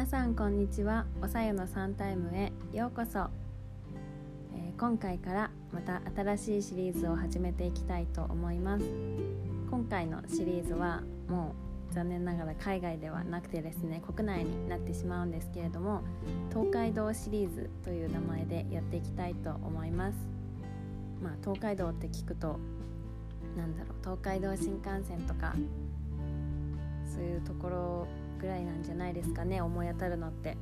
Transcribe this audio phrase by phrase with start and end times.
[0.00, 1.04] 皆さんこんにちは。
[1.20, 3.18] おさゆのサンタイムへようこそ、
[4.54, 8.84] えー、今回からまた新しいシリーズを始めていきたいと思います。
[9.70, 11.54] 今回のシリーズはも
[11.90, 16.00] う残念ながら海外ではなくてですね国内になってしまうんですけれども
[16.48, 20.16] 東海道シリーズという名前でやっていきたいと思います。
[21.22, 22.58] まあ東海道って聞くと
[23.54, 25.54] なんだろう東海道新幹線とか
[27.04, 28.08] そういうところ
[28.40, 30.56] ぐらいなんじゃないですかね思い当たるのって。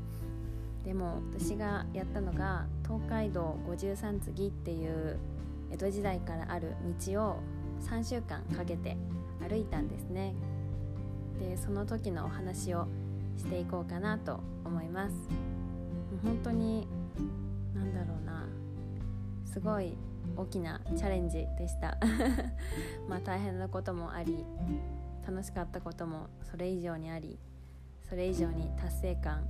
[0.85, 5.19] でも私がやったのが東海道五十三次っていう
[5.71, 7.37] 江戸時代からある道を
[7.83, 8.97] 3週間かけて
[9.47, 10.35] 歩いたんですね。
[11.39, 12.87] でその時のお話を
[13.37, 15.15] していこうかなと思います。
[16.23, 16.89] 本当に
[17.75, 18.47] 何だろうな。
[19.45, 19.97] すごい
[20.37, 21.99] 大きなチャレンジでした。
[23.09, 24.45] まあ大変なこともあり
[25.27, 27.39] 楽しかったこともそれ以上にあり
[28.09, 29.47] それ以上に達成感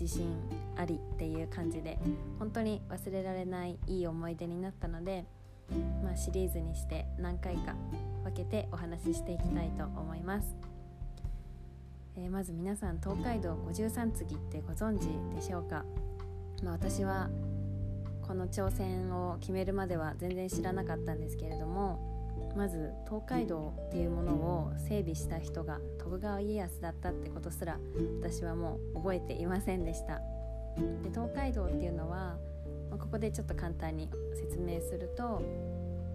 [0.00, 0.28] 自信
[0.76, 1.98] ありっていう感じで
[2.38, 5.24] 本当に忘れられないいい思い出になったので、
[6.04, 7.74] まあ、シリーズにして何回か
[8.22, 10.54] 分けてお話ししていきたいと思います、
[12.16, 15.84] えー、まず皆さん東海道五十三次ってご存知でしょうか、
[16.62, 17.30] まあ、私は
[18.26, 22.15] この挑戦を決めるまでは全然知らなかったんですけれども
[22.56, 27.78] まず東海道っていうものを整備した人が徳川家康だったってことすら
[28.22, 30.20] 私はもう覚えていませんでした。
[31.02, 32.36] で東海道っていうのは、
[32.90, 35.42] まあ、ここでちょっと簡単に説明すると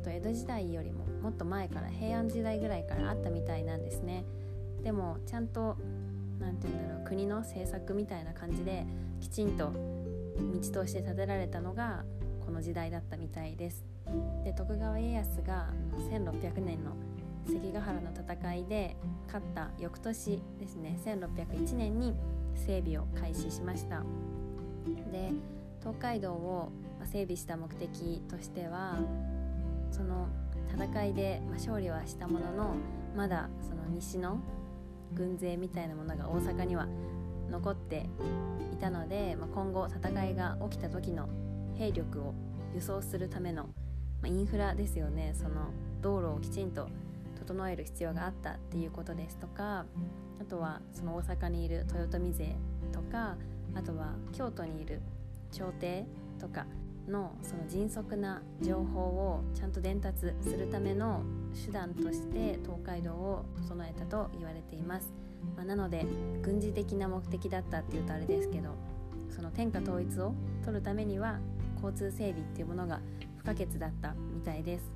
[0.05, 4.23] 江戸時代よりももっと前から平安時代ぐらいからあったみたいなんですね。
[4.83, 5.77] でもちゃんと
[6.39, 8.85] 何て言うんだろう国の政策みたいな感じで
[9.19, 9.71] きちんと
[10.63, 12.03] 道として建てられたのが
[12.43, 13.90] この時代だったみたいです。
[14.43, 15.69] で徳川家康が
[16.09, 16.91] 1600年の
[17.47, 18.95] 関ヶ原の戦いで
[19.25, 22.15] 勝った翌年ですね1601年に
[22.55, 24.03] 整備を開始しました。
[25.11, 25.31] で
[25.79, 26.71] 東海道を
[27.05, 28.99] 整備した目的としては
[29.91, 30.27] その
[30.73, 32.75] 戦いで勝利はしたものの
[33.15, 34.39] まだその西の
[35.13, 36.87] 軍勢みたいなものが大阪には
[37.49, 38.09] 残って
[38.71, 41.27] いたので、ま今後戦いが起きた時の
[41.75, 42.33] 兵力を
[42.73, 43.67] 輸送するための
[44.21, 45.33] まあ、インフラですよね。
[45.35, 45.71] その
[46.01, 46.87] 道路をきちんと
[47.41, 49.85] 整える必要があったっていうことですとか
[50.39, 52.55] あとはその大阪にいる豊臣勢
[52.91, 53.35] とか
[53.75, 55.01] あとは京都にいる
[55.51, 56.05] 朝廷
[56.39, 56.65] とか
[57.07, 61.23] のその迅速な情報をちゃんと伝達するための
[61.65, 65.11] 手段として東海道を整えたと言われています、
[65.55, 66.05] まあ、なので
[66.41, 68.69] 軍事的な目的だったっていうとあれですけど
[69.29, 70.33] その天下統一を
[70.63, 71.39] 取るためには
[71.75, 72.99] 交通整備っていうものが
[73.41, 74.91] 不可欠だったみたいです。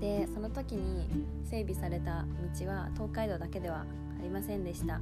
[0.00, 1.08] でその時に
[1.44, 2.26] 整備された
[2.58, 5.00] 道は東海道だけではありませんでした。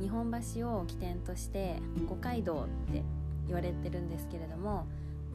[0.00, 3.02] 日本橋を起点として五街道って
[3.46, 4.86] 言われてるんですけれども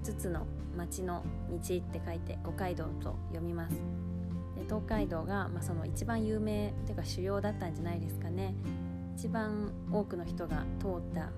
[0.03, 3.75] 5つの町の道って書いて五街道と読みます。
[4.55, 8.55] で東海道が、まあ、その一番有名っていうか主要だったんじゃないですかね。
[9.15, 11.29] 一番多くの人が通った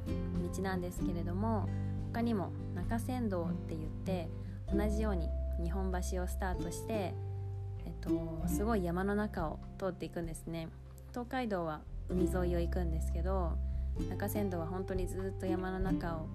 [0.56, 1.68] 道なんですけれども
[2.14, 4.30] 他にも中山道って言って
[4.74, 5.30] 同じように
[5.64, 7.14] 日本橋をスタートして、
[7.86, 8.10] えっと、
[8.48, 10.68] すごい山の中を通っていくんですね。
[11.12, 13.58] 東海道は海沿いを行くんですけど
[14.10, 16.28] 中山道は本当にずっと山の中を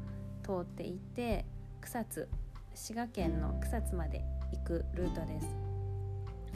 [0.43, 1.45] 通っていって
[1.81, 2.29] 草津
[2.75, 5.47] 滋賀県の草津まで行くルートです。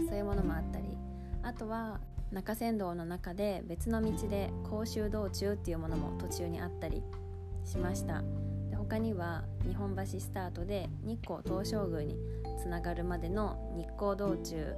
[0.09, 0.87] そういうものもあったり
[1.43, 2.01] あとは
[2.33, 7.03] 中山道の中で別の道で甲州道中っていうものも途中にあったり
[7.65, 8.23] しました。
[8.89, 12.19] 他には日本橋スタートで日光東照宮に
[12.61, 14.75] つながるまでの日光道中。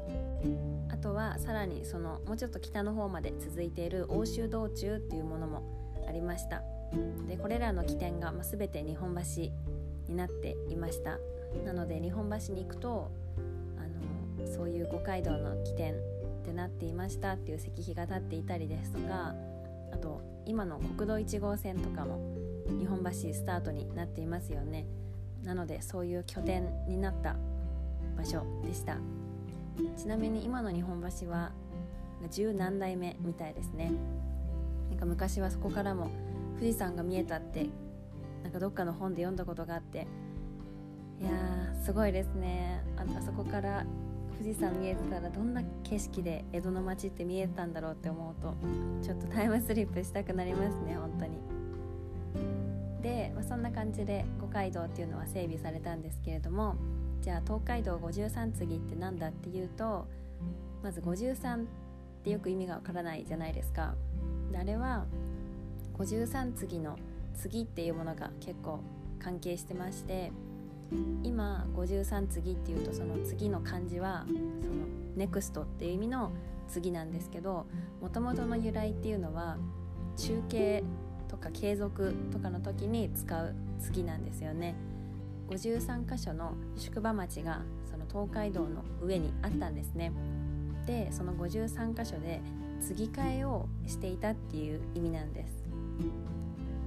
[0.88, 5.62] あとはさらにそのもうちょっと北の方まで続いている欧州道中っていうものも
[6.08, 6.62] ありました。
[7.26, 9.42] でこれらの起点が、ま、全て日本橋
[10.08, 11.18] になっていました。
[11.64, 13.10] なので日本橋に行くと
[13.76, 15.96] あのそういう五街道の起点っ
[16.44, 17.32] てなっていました。
[17.32, 19.34] っていう石碑が立っていたりですとか
[19.92, 22.36] あと今の国道1号線とかも
[22.78, 24.86] 日本橋スタートになっていますよね。
[25.44, 27.36] なのでそういう拠点になった
[28.16, 28.98] 場所でした。
[29.96, 31.52] ちなみに今の日本橋は
[32.30, 33.92] 十何代目みたいですね。
[34.90, 36.10] なんか昔はそこからも
[36.58, 37.66] 富士山が見えたって
[38.42, 40.06] なんかどっかの本で読んだことがあって
[41.20, 42.82] いやーすごいですね。
[42.96, 43.84] ああそこから
[44.38, 48.54] 富士山見えてたらどんな景色で江戸の街って見えたんだろうって思うと
[49.02, 51.55] ちょっとタイムスリップしたくなりますね本当に。
[53.06, 56.74] で、まあ、そんな感じで五街道っていうのは整備されたんですけれども
[57.22, 60.08] じゃあ東海道五十三次って何だっていうと
[60.82, 61.66] まず53っ
[62.24, 63.94] てよく意味がわからないじゃないですか。
[64.58, 65.04] あれは
[65.98, 66.96] 53次の
[67.36, 68.80] 次っていうものが結構
[69.20, 70.32] 関係してまして
[71.22, 76.32] 今53次っていうとその次の漢字はその NEXT っていう意味の
[76.68, 77.66] 次なんですけど
[78.00, 79.58] もともとの由来っていうのは
[80.16, 80.82] 中継
[81.28, 84.74] とか継続とかの時に使う次なんですよね。
[85.48, 90.12] 53箇所の宿場町がその東海道の上にあったんですね。
[90.86, 92.40] でその53箇所で
[92.80, 95.66] 継ぎ替えをしていたっていう意味なんです。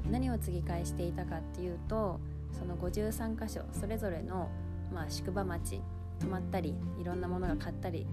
[0.09, 2.19] 何を継ぎ替えしていたかっていうと
[2.51, 4.49] その53箇所それぞれの、
[4.93, 5.81] まあ、宿場町
[6.19, 8.07] 泊まったりいろんなものが買ったり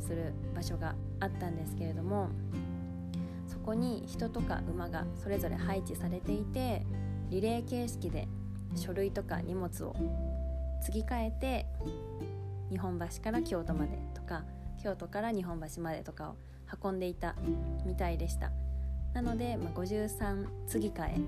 [0.00, 2.28] する場所があったんですけれども
[3.66, 6.86] こに人とか馬がそれぞれ配置されていて
[7.30, 8.28] リレー形式で
[8.76, 9.96] 書類とか荷物を
[10.82, 11.66] 継ぎ替えて
[12.70, 14.44] 日本橋から京都までとか
[14.82, 16.36] 京都から日本橋までとかを
[16.82, 17.34] 運んでいた
[17.84, 18.52] みたいでした。
[19.14, 21.20] なので、まあ、53継ぎ替え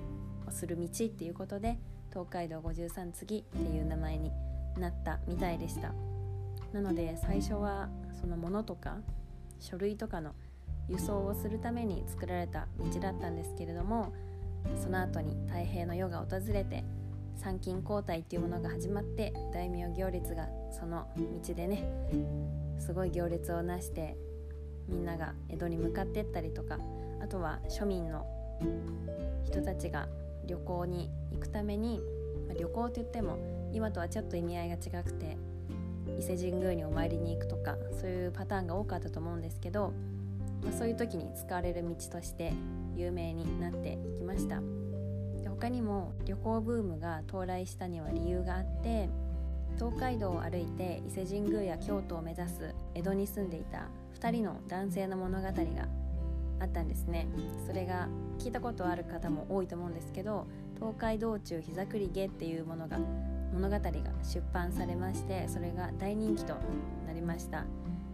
[0.47, 4.31] をする道っていうことで東海道53次っていう名前に
[4.77, 5.91] なったみたいでした。
[6.71, 7.89] なので最初は
[8.21, 8.97] そのものとか
[9.59, 10.35] 書類とかの
[10.89, 14.13] 輸送をするために作られた道だったんですけれども
[14.81, 16.83] その後に太平の世が訪れて
[17.37, 21.07] 参勤交代っていうものが始まって大名行列がその
[21.45, 21.83] 道でね
[22.79, 24.17] すごい行列をなして
[24.87, 26.79] みんなが江戸に向かってったりとか
[27.21, 28.25] あとは庶民の
[29.45, 30.07] 人たちが
[30.45, 32.01] 旅行に行くために、
[32.47, 33.37] ま、旅行って言っても
[33.71, 35.37] 今とはちょっと意味合いが違くて
[36.17, 39.93] 伊勢神宮にお参りに行くとかそういうパターンが多かったと思うんですけど、
[40.63, 42.53] まあ、そういう時に使われる道として
[42.95, 44.61] 有名になっていきました。
[45.41, 49.09] で他にも旅行ブームが到来したには理由があって
[49.75, 53.87] 東海道を歩いて伊勢神宮や京都を目指す江戸に住んでいた
[54.19, 55.51] 2人の男性の物語が
[56.59, 57.27] あったんですね。
[57.65, 62.99] それが聞いたことある方も多いと思うんですけど東海道中膝栗毛っていうものが
[63.53, 63.81] 物語が
[64.23, 66.55] 出版されましてそれが大人気と
[67.07, 67.65] なりました。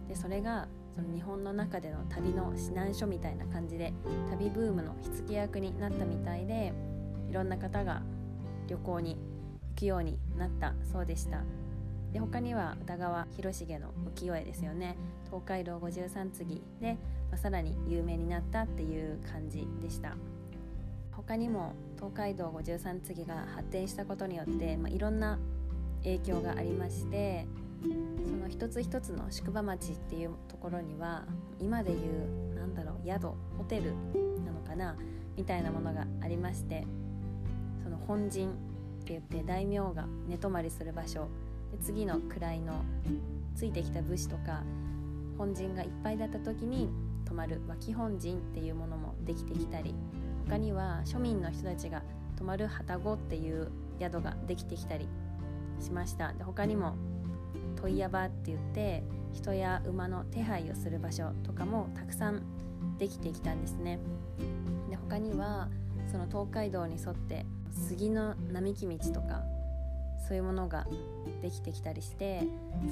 [0.08, 3.92] でそれがその日本の中での旅の指南書みたいな感じで
[4.30, 6.72] 旅ブームの火付け役になったみたいで
[7.28, 8.02] いろんな方が
[8.66, 9.16] 旅行に
[9.74, 11.42] 行くようになったそうでした。
[12.12, 14.96] で他には歌川広重の浮世絵ですよね。
[15.26, 16.94] 東海道五十三次で、
[17.30, 20.16] まあ、さらに有名になったっていう感じでした。
[21.12, 25.38] 他にも東海道五十三次が発展したことによって、まあ、いろんな
[26.04, 27.46] 影響がありまして
[28.24, 31.24] その一つ一つの宿場町っていうところには
[31.60, 33.92] 今でいうなんだろう宿ホテル
[34.44, 34.96] なのかな
[35.36, 36.86] みたいなものがありまして
[37.82, 38.52] その本陣っ
[39.04, 41.28] て言って大名が寝泊まりする場所
[41.72, 42.84] で次の位の
[43.54, 44.62] ついてきた武士とか
[45.38, 46.90] 本陣がいっぱいだった時に
[47.24, 49.94] 泊まる脇本陣っていうものもできてきたり
[50.48, 52.02] 他には庶民の人たちが
[52.36, 55.08] 泊まる旅籠っていう宿ができてきたり
[55.80, 56.32] しました。
[56.32, 56.96] で他にも
[57.76, 59.02] 問屋場って言って
[59.32, 62.42] 人や馬の手配をする場所とかもたくさん
[62.98, 63.98] できてきたんですね。
[64.88, 65.68] で他には
[66.10, 69.42] その東海道に沿って杉の並木道とか
[70.26, 70.86] そういうものが
[71.42, 72.42] できてきたりして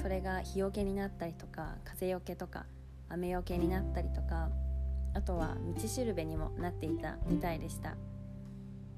[0.01, 2.65] それが日よけになったりとか風よけとか
[3.09, 4.49] 雨よけになったりとか
[5.13, 7.95] あとは道しるべにもなっていたみたいでした。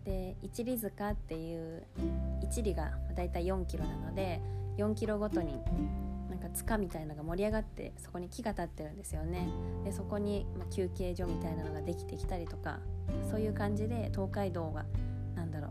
[0.03, 1.84] で一里塚っていう
[2.41, 4.41] 一里がだいたい4キロなので
[4.77, 5.53] 4キロごとに
[6.29, 9.50] なんか塚みたいなのが盛り上がってそこに木が立ってるんですよね。
[9.84, 12.79] でそこに、ま休憩所みたいなのができてきたりとか
[13.29, 14.86] そういう感じで東海道が
[15.36, 15.69] 何だろ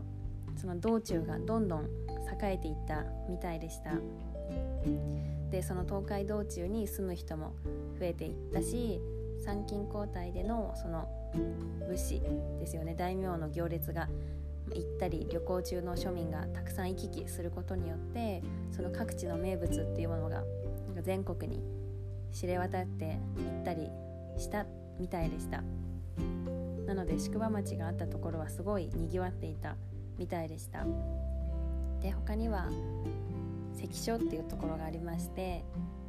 [0.55, 3.91] うその道中がどんどん栄えていったみたいでした。
[5.49, 7.53] でその東海道中に住む人も
[7.99, 8.99] 増えていったし
[9.39, 11.07] 参勤交代でのその
[11.87, 12.21] 武士
[12.59, 12.95] ですよね。
[12.95, 14.09] 大名の行列が
[14.73, 20.43] 行ったり旅行中の庶民がたくさん行き来することによってその各地の名物っていうものが
[21.01, 21.63] 全国に
[22.31, 23.89] 知れ渡って行ったり
[24.37, 24.65] した
[24.99, 25.63] みたいでした。
[26.85, 29.75] なので宿場町があったところはすごいにぎわっていた
[30.17, 30.85] みたいでした。
[32.01, 32.69] で他には
[33.73, 35.63] 関所っていうところがありまして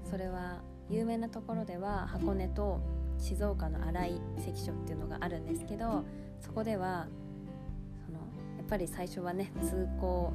[0.09, 2.81] それは有名なところでは箱根と
[3.19, 6.05] 静岡の新井関所っていうのがあるんですけど
[6.41, 7.09] そこでは
[8.69, 10.33] ぱり最初はね通行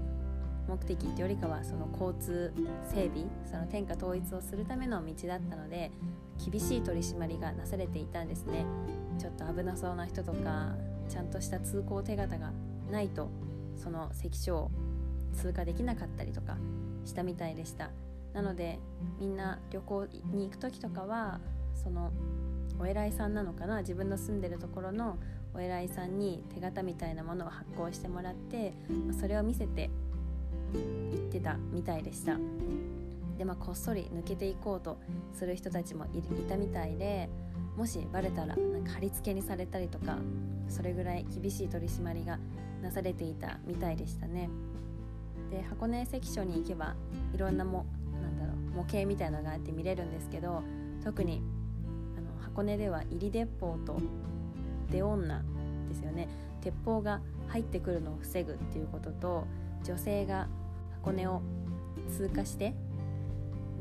[0.67, 2.53] 目的ってよりかはその交通
[2.89, 5.91] 整備その天下統一をするための道だったので
[6.49, 8.65] 厳しい取り締まりがなされていたんですね。
[9.19, 10.73] ちょっと危なそうな人とか
[11.09, 12.51] ちゃんとした通行手形が
[12.91, 13.29] ないと
[13.75, 14.71] その関所を
[15.33, 16.57] 通過できなかったりとか
[17.05, 17.91] したみたいでした。
[18.33, 18.79] なので
[19.19, 21.39] みんな旅行に行く時とかは
[21.75, 22.11] その
[22.79, 25.17] お偉いさんなのかな自分の住んでるところの
[25.55, 28.73] お偉いさんに手形みたいなものを発行してもらって
[29.19, 29.89] それを見せて
[30.73, 32.37] 行ってたみたいでした。
[33.37, 34.97] でまあこっそり抜けていこうと
[35.33, 37.29] する人たちもいたみたいで
[37.75, 40.17] もしバレたらなんか貼り付けにされたりとか
[40.69, 42.37] それぐらい厳しい取り締まりが
[42.81, 44.49] なされていたみたいでしたね。
[45.49, 46.95] で箱根関所に行けば
[47.33, 47.85] いろんなも
[48.21, 50.63] なんだろう模型みたいなのがあって見れるんですけど
[51.03, 51.41] 特に
[52.17, 53.99] あの箱根では入り鉄砲と
[54.93, 55.41] 出女
[55.89, 56.29] ですよね。
[56.61, 57.19] 鉄砲が
[57.49, 59.45] 入ってくるのを防ぐっていうことと
[59.83, 60.47] 女性が
[60.99, 61.41] 箱根を
[62.15, 62.73] 通過して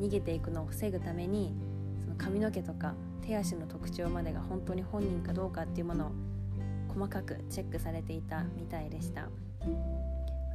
[0.00, 1.54] 逃げていくのを防ぐために
[2.00, 6.10] その髪の毛とか手足の特徴までが本当に本人かどうかっていうものを
[6.88, 9.28] 細かくチェックされていたみたいでした。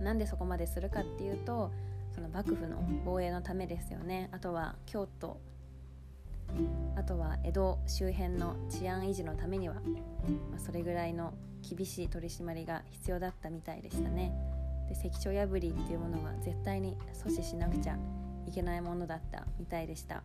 [0.01, 1.71] なんでそこまでするかっていうと
[2.13, 4.29] その幕府の防衛のためですよね。
[4.33, 5.39] あとは京都
[7.07, 9.75] とは江戸周辺の治安維持のためには、
[10.51, 11.33] まあ、それぐらいの
[11.67, 14.33] 厳しい取り締まりが必要だったみたいでしたね。
[14.89, 17.97] で関所破りっていうものは絶対に阻止しなくちゃ
[18.45, 20.21] いけないものだったみたいでした。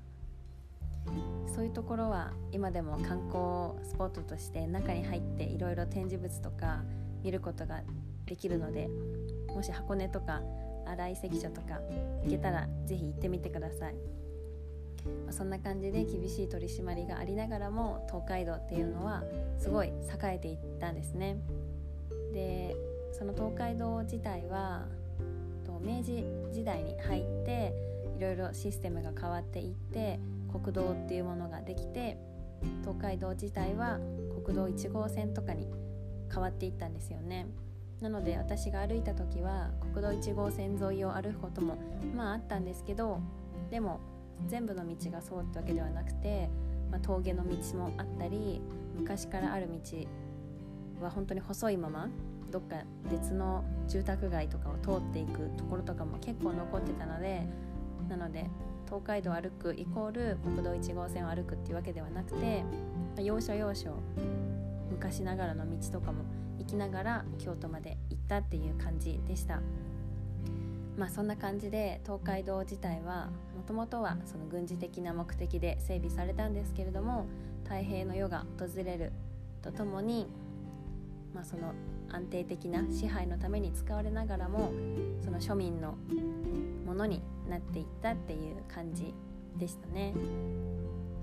[1.54, 6.82] そういうところは今でも観光スポットとして中に入っていろいろ展示物とか
[7.24, 7.82] 見ることが
[8.24, 8.88] できるので
[9.48, 10.42] もし箱根とか
[10.86, 11.80] 新井関所とか
[12.24, 13.94] 行けたら是非行ってみてください、
[15.04, 19.22] まあ、そんな感じで厳しい取り締まりがありながらも東海道っていうのは
[19.58, 19.92] すごい栄
[20.34, 21.36] えていったんですね。
[22.32, 22.76] で
[23.12, 24.86] その東海道自体は
[25.84, 27.74] 明治時代に入って
[28.16, 32.16] いろいろシステムが変わっていって国道っていうものができて
[32.82, 33.98] 東海道自体は
[34.44, 35.68] 国道1号線とかに
[36.32, 37.46] 変わっていったんですよね。
[38.00, 41.76] なので私が歩いた時は国道1号線沿いを歩くことも
[42.16, 43.20] まああったんですけど
[43.70, 44.00] でも
[44.48, 46.48] 全部の道がそうってわけではなくて、
[46.90, 48.60] まあ、峠の道もあったり
[48.96, 52.08] 昔からある道は本当に細いまま
[52.50, 52.76] どっか
[53.10, 57.46] 別の住宅街とかを通っていくところとかも結構残ってたので
[58.08, 58.48] なので
[58.86, 62.62] 東海道を歩くイコール国道1号線を歩くっていうわけではなくて
[63.22, 63.94] 要所要所
[64.90, 66.24] 昔ながらの道とかも
[66.58, 69.60] 行きながら京都まで行ったっていう感じでした。
[70.96, 77.26] まあそんな感じで東海道自体はもともとはその軍事的な目的で整備されたんですけれども
[77.64, 79.12] 太平の世が訪れる
[79.62, 80.26] とともに、
[81.34, 81.72] まあ、その
[82.10, 84.72] 安定的な支配のために使われながらも
[85.24, 85.96] その庶民の
[86.84, 89.14] ものになっていったっていう感じ
[89.56, 90.12] でしたね。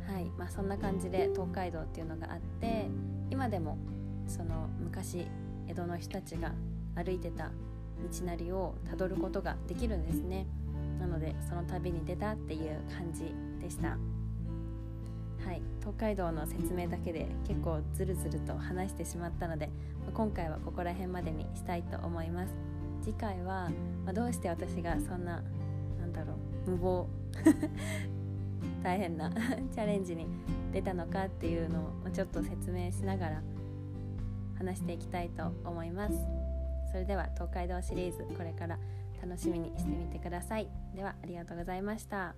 [0.07, 2.87] はいまあ、そんな感じで東海道っていうのがあって
[3.29, 3.77] 今でも
[4.27, 5.27] その昔
[5.67, 6.53] 江戸の人たちが
[6.95, 7.51] 歩いてた
[7.99, 10.45] 道なりをたどることができるんですね。
[10.99, 13.89] なのでその旅に出たっていう感じでした。
[13.89, 15.61] はい。
[15.79, 19.69] 東海道の説明だけで結構ズルズルと話してしまったので
[20.13, 22.53] 今回はここら辺までにしたいと思います。
[23.01, 23.69] 次回は、
[24.05, 25.41] まあ、どうして私がそんな
[25.99, 26.33] なんだろ
[26.67, 27.07] う無謀
[28.83, 29.31] 大変な
[29.71, 30.27] チャレンジに
[30.71, 33.41] 出たのかっていうのをちょっと説明しながら
[34.57, 36.38] 話していきたいと思います。
[36.91, 38.77] それでは東海道シリーズこれから
[39.21, 40.67] 楽しみにしてみてください。
[40.95, 42.35] ではありがとうございました。